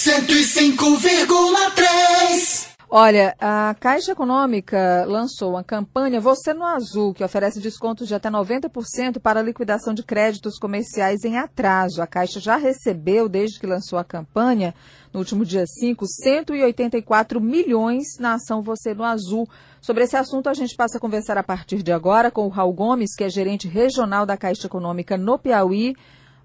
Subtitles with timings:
[0.00, 8.14] 105,3 Olha, a Caixa Econômica lançou uma campanha Você no Azul, que oferece descontos de
[8.14, 12.00] até 90% para a liquidação de créditos comerciais em atraso.
[12.00, 14.74] A Caixa já recebeu, desde que lançou a campanha,
[15.12, 19.46] no último dia 5, 184 milhões na ação Você no Azul.
[19.82, 22.72] Sobre esse assunto, a gente passa a conversar a partir de agora com o Raul
[22.72, 25.94] Gomes, que é gerente regional da Caixa Econômica no Piauí.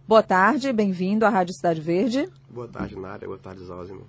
[0.05, 2.29] Boa tarde, bem-vindo à Rádio Cidade Verde.
[2.55, 3.27] Boa tarde, Nádia.
[3.27, 4.07] Boa tarde, Zózimo.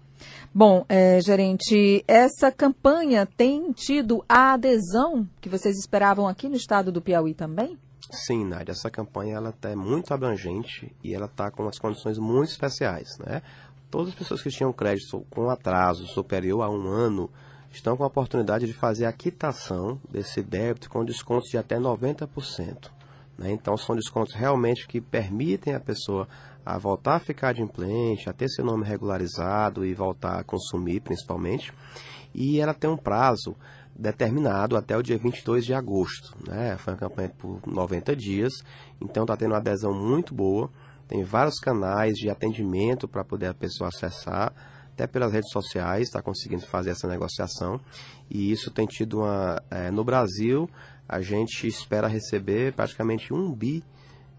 [0.54, 6.93] Bom, é, gerente, essa campanha tem tido a adesão que vocês esperavam aqui no estado
[6.93, 7.76] do Piauí também?
[8.08, 8.71] Sim, Nádia.
[8.71, 13.43] Essa campanha ela é muito abrangente e ela está com umas condições muito especiais, né?
[13.90, 17.29] Todas as pessoas que tinham crédito com atraso superior a um ano
[17.72, 22.93] estão com a oportunidade de fazer a quitação desse débito com descontos de até 90%.
[23.36, 23.50] Né?
[23.50, 26.29] Então, são descontos realmente que permitem a pessoa
[26.66, 31.72] a voltar a ficar adimplente, a ter seu nome regularizado e voltar a consumir, principalmente.
[32.34, 33.54] E ela tem um prazo
[33.94, 36.36] determinado até o dia 22 de agosto.
[36.44, 36.76] Né?
[36.78, 38.52] Foi uma campanha por 90 dias,
[39.00, 40.68] então está tendo uma adesão muito boa.
[41.06, 44.52] Tem vários canais de atendimento para poder a pessoa acessar,
[44.92, 47.80] até pelas redes sociais, está conseguindo fazer essa negociação.
[48.28, 49.62] E isso tem tido uma.
[49.70, 50.69] É, no Brasil,
[51.08, 53.84] a gente espera receber praticamente um bi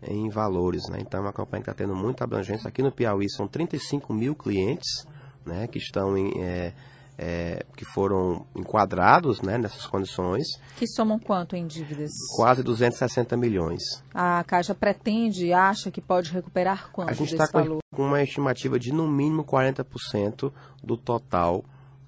[0.02, 0.84] em valores.
[0.90, 1.00] Né?
[1.02, 2.68] Então, é uma campanha que está tendo muita abrangência.
[2.68, 5.06] Aqui no Piauí são 35 mil clientes
[5.46, 6.42] né, que estão em.
[6.42, 6.74] É,
[7.20, 10.46] é, que foram enquadrados né, nessas condições.
[10.78, 12.12] Que somam quanto em dívidas?
[12.36, 13.82] Quase 260 milhões.
[14.14, 18.94] A Caixa pretende, acha que pode recuperar quanto A gente está com uma estimativa de
[18.94, 20.54] no mínimo 40%
[20.84, 21.66] do total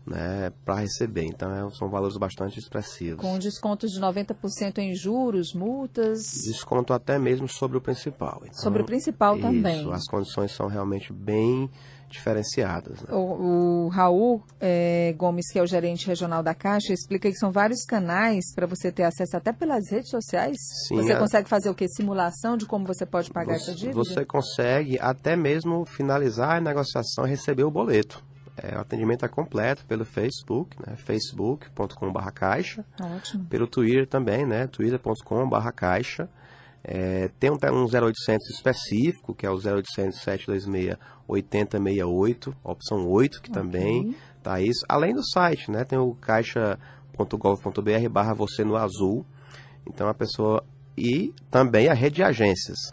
[0.09, 1.25] né, para receber.
[1.25, 3.21] Então, é, são valores bastante expressivos.
[3.21, 6.31] Com descontos de 90% em juros, multas?
[6.45, 8.41] Desconto até mesmo sobre o principal.
[8.43, 9.91] Então, sobre o principal isso, também.
[9.93, 11.69] As condições são realmente bem
[12.09, 13.01] diferenciadas.
[13.01, 13.13] Né?
[13.13, 17.51] O, o, Raul é, Gomes, que é o gerente regional da Caixa, explica que são
[17.51, 20.57] vários canais para você ter acesso até pelas redes sociais.
[20.87, 21.19] Sim, você a...
[21.19, 21.87] consegue fazer o que?
[21.87, 23.93] Simulação de como você pode pagar você, essa dívida?
[23.93, 28.23] Você consegue até mesmo finalizar a negociação e receber o boleto.
[28.63, 32.85] É, o atendimento é completo pelo Facebook, né, facebook.com.br caixa.
[33.01, 33.45] Ótimo.
[33.45, 36.29] Pelo Twitter também, né, twitter.com.br caixa.
[36.83, 40.97] É, tem um, um 0800 específico, que é o 0800 726
[41.27, 43.61] 8068, opção 8, que okay.
[43.61, 44.85] também tá isso.
[44.87, 49.25] Além do site, né, tem o caixa.gov.br barra você no azul.
[49.85, 50.63] Então a pessoa...
[50.97, 52.91] E também a rede de agências.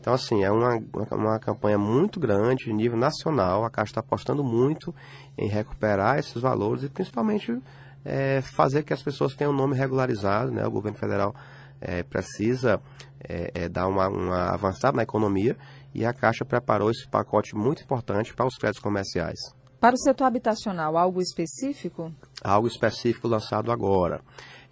[0.00, 3.64] Então, assim, é uma, uma campanha muito grande, de nível nacional.
[3.64, 4.94] A Caixa está apostando muito
[5.36, 7.60] em recuperar esses valores e, principalmente,
[8.04, 10.50] é, fazer que as pessoas tenham o nome regularizado.
[10.50, 10.64] Né?
[10.64, 11.34] O governo federal
[11.80, 12.80] é, precisa
[13.28, 15.56] é, é, dar uma, uma avançada na economia
[15.94, 19.38] e a Caixa preparou esse pacote muito importante para os créditos comerciais.
[19.80, 22.12] Para o setor habitacional, algo específico?
[22.42, 24.20] Algo específico lançado agora.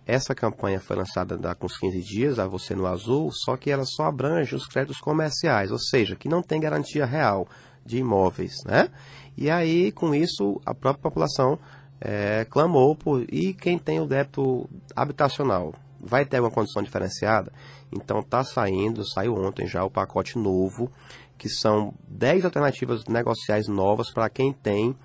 [0.07, 3.85] Essa campanha foi lançada há uns 15 dias, a Você no Azul, só que ela
[3.85, 7.49] só abrange os créditos comerciais, ou seja, que não tem garantia real
[7.85, 8.89] de imóveis, né?
[9.37, 11.59] E aí, com isso, a própria população
[12.01, 13.25] é, clamou por...
[13.33, 15.75] E quem tem o débito habitacional?
[15.99, 17.53] Vai ter uma condição diferenciada?
[17.93, 20.91] Então, está saindo, saiu ontem já o pacote novo,
[21.37, 24.97] que são 10 alternativas negociais novas para quem tem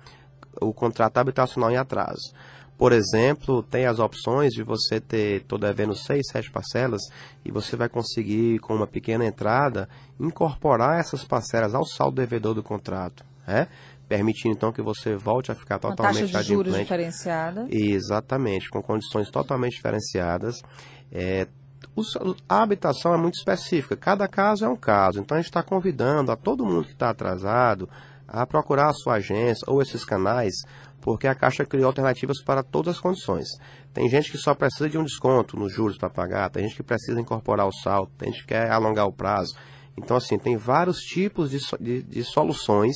[0.60, 2.32] o contrato habitacional em atraso.
[2.82, 7.00] Por exemplo, tem as opções de você ter, estou devendo 6, 7 parcelas,
[7.44, 9.88] e você vai conseguir, com uma pequena entrada,
[10.18, 13.24] incorporar essas parcelas ao saldo devedor do contrato.
[13.46, 13.68] Né?
[14.08, 17.68] Permitindo então que você volte a ficar uma totalmente taxa de juros diferenciada.
[17.70, 20.60] Exatamente, com condições totalmente diferenciadas.
[21.12, 21.46] É,
[22.48, 25.20] a habitação é muito específica, cada caso é um caso.
[25.20, 27.88] Então a gente está convidando a todo mundo que está atrasado
[28.32, 30.54] a procurar a sua agência ou esses canais
[31.02, 33.48] porque a Caixa criou alternativas para todas as condições.
[33.92, 36.82] Tem gente que só precisa de um desconto nos juros para pagar, tem gente que
[36.82, 39.52] precisa incorporar o saldo, tem gente que quer alongar o prazo.
[39.96, 42.94] Então, assim, tem vários tipos de, de, de soluções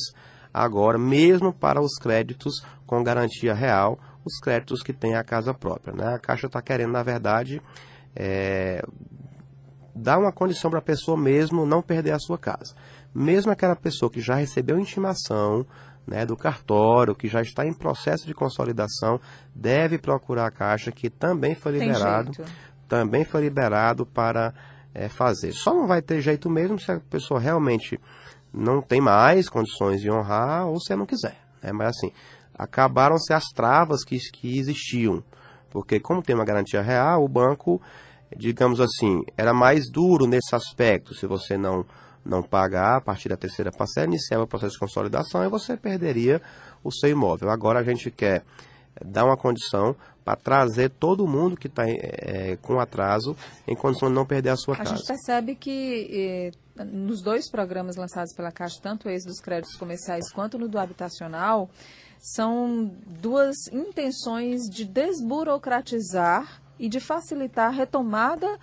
[0.55, 5.93] agora, mesmo para os créditos com garantia real, os créditos que têm a casa própria.
[5.93, 6.15] Né?
[6.15, 7.61] A Caixa está querendo, na verdade,
[8.15, 8.83] é,
[9.95, 12.75] dar uma condição para a pessoa mesmo não perder a sua casa.
[13.19, 15.65] Mesmo aquela pessoa que já recebeu intimação
[16.07, 19.19] né, do cartório, que já está em processo de consolidação,
[19.55, 22.33] deve procurar a Caixa, que também foi liberado,
[22.87, 24.53] também foi liberado para
[24.93, 25.53] é, fazer.
[25.53, 27.99] Só não vai ter jeito mesmo se a pessoa realmente
[28.53, 31.39] não tem mais condições de honrar ou se não quiser.
[31.63, 31.73] Né?
[31.73, 32.13] Mas assim,
[32.55, 35.25] acabaram-se as travas que, que existiam.
[35.71, 37.81] Porque como tem uma garantia real, o banco,
[38.37, 41.15] digamos assim, era mais duro nesse aspecto.
[41.15, 41.83] Se você não
[42.27, 46.41] não pagar a partir da terceira parcela, iniciava o processo de consolidação e você perderia
[46.83, 47.51] o seu imóvel.
[47.51, 48.45] Agora a gente quer
[49.05, 49.95] dar uma condição
[50.25, 53.37] para trazer todo mundo que está é, com atraso
[53.67, 54.95] em condição de não perder a sua a casa.
[54.95, 59.77] A gente percebe que eh, nos dois programas lançados pela Caixa, tanto esse dos créditos
[59.77, 61.71] comerciais quanto no do habitacional,
[62.19, 62.91] são
[63.21, 68.59] duas intenções de desburocratizar e de facilitar a retomada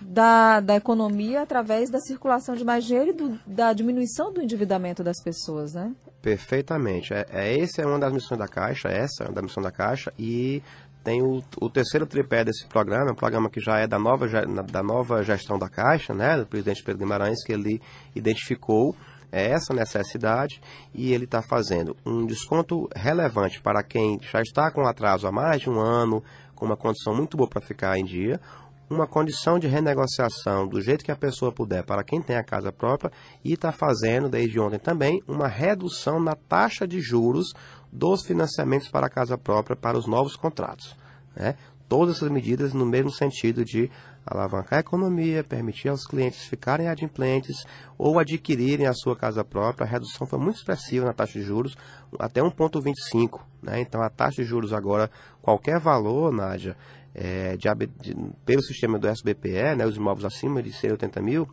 [0.00, 5.02] da, da economia através da circulação de mais dinheiro e do, da diminuição do endividamento
[5.02, 5.92] das pessoas, né?
[6.20, 7.14] Perfeitamente.
[7.14, 9.70] É, é, esse é uma das missões da Caixa, essa é uma da missão da
[9.70, 10.62] Caixa, e
[11.04, 14.26] tem o, o, terceiro tripé desse programa, um programa que já é da nova,
[14.64, 17.80] da nova gestão da Caixa, né, do presidente Pedro Guimarães, que ele
[18.14, 18.94] identificou
[19.30, 20.60] essa necessidade
[20.94, 25.60] e ele está fazendo um desconto relevante para quem já está com atraso há mais
[25.60, 26.22] de um ano,
[26.54, 28.40] com uma condição muito boa para ficar em dia,
[28.88, 32.70] uma condição de renegociação do jeito que a pessoa puder para quem tem a casa
[32.70, 33.10] própria
[33.44, 37.52] e está fazendo desde ontem também uma redução na taxa de juros
[37.92, 40.96] dos financiamentos para a casa própria para os novos contratos.
[41.34, 41.56] Né?
[41.88, 43.90] Todas essas medidas no mesmo sentido de
[44.26, 47.64] alavancar a economia, permitir aos clientes ficarem adimplentes
[47.96, 49.86] ou adquirirem a sua casa própria.
[49.86, 51.76] A redução foi muito expressiva na taxa de juros,
[52.18, 53.40] até 1,25.
[53.62, 53.80] Né?
[53.80, 55.08] Então a taxa de juros agora,
[55.40, 56.76] qualquer valor, Nádia,
[57.18, 57.68] é, de,
[58.00, 58.14] de,
[58.44, 61.48] pelo sistema do SBPE, né, os imóveis acima de 180 mil,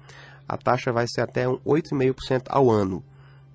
[0.48, 3.02] a taxa vai ser até 8,5% ao ano.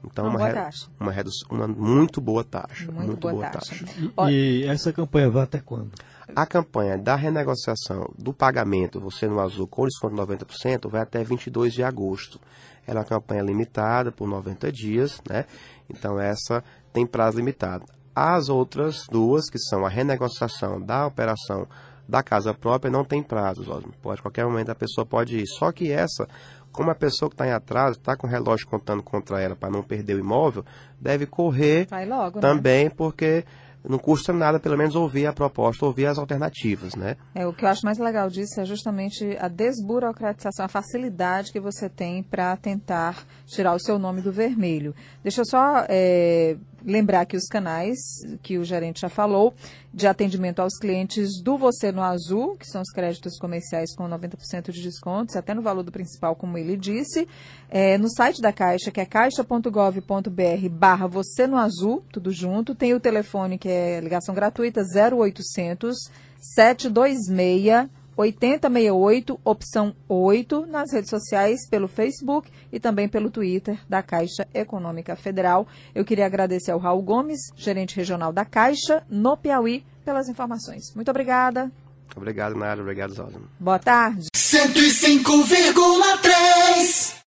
[0.02, 0.86] Então, uma, uma, taxa.
[0.98, 2.86] uma, redução, uma muito boa taxa.
[2.86, 3.84] Muito, muito boa, boa, taxa.
[3.84, 4.30] taxa.
[4.30, 5.90] E, e essa campanha vai até quando?
[6.34, 11.22] A campanha da renegociação do pagamento, você no azul com desconto de 90%, vai até
[11.22, 12.40] 22 de agosto.
[12.86, 15.44] Ela é uma campanha limitada por 90 dias, né?
[15.90, 17.84] Então essa tem prazo limitado.
[18.14, 21.66] As outras duas, que são a renegociação da operação
[22.08, 23.66] da casa própria não tem prazos.
[24.00, 25.46] Pode, qualquer momento a pessoa pode ir.
[25.46, 26.26] Só que essa,
[26.72, 29.70] como a pessoa que está em atraso, está com o relógio contando contra ela para
[29.70, 30.64] não perder o imóvel,
[30.98, 32.40] deve correr logo, né?
[32.40, 32.90] também, né?
[32.96, 33.44] porque
[33.86, 37.16] não custa nada, pelo menos, ouvir a proposta, ouvir as alternativas, né?
[37.34, 41.60] É, o que eu acho mais legal disso é justamente a desburocratização, a facilidade que
[41.60, 44.94] você tem para tentar tirar o seu nome do vermelho.
[45.22, 47.98] Deixa eu só é, lembrar que os canais
[48.42, 49.54] que o gerente já falou,
[49.92, 54.70] de atendimento aos clientes do Você no Azul, que são os créditos comerciais com 90%
[54.70, 57.26] de descontos, até no valor do principal, como ele disse,
[57.68, 62.94] é, no site da Caixa, que é caixa.gov.br barra Você no Azul, tudo junto, tem
[62.94, 65.96] o telefone que é ligação gratuita 0800
[66.40, 74.44] 726 8068, opção 8, nas redes sociais, pelo Facebook e também pelo Twitter da Caixa
[74.52, 75.68] Econômica Federal.
[75.94, 80.92] Eu queria agradecer ao Raul Gomes, gerente regional da Caixa, no Piauí, pelas informações.
[80.96, 81.70] Muito obrigada.
[82.16, 82.82] Obrigado, Nádia.
[82.82, 83.46] Obrigado, Zózimo.
[83.60, 84.26] Boa tarde.
[84.34, 87.17] 105,3